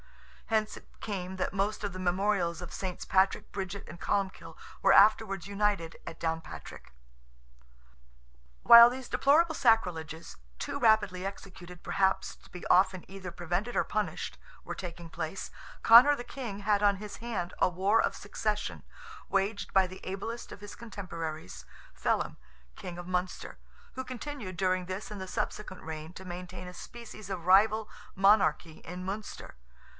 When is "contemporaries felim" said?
20.75-22.35